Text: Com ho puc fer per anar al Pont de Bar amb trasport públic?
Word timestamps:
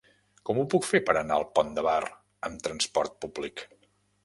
Com 0.49 0.61
ho 0.61 0.63
puc 0.73 0.87
fer 0.91 1.01
per 1.09 1.15
anar 1.21 1.35
al 1.41 1.45
Pont 1.59 1.69
de 1.79 1.85
Bar 1.89 1.99
amb 2.51 2.65
trasport 2.69 3.17
públic? 3.27 3.67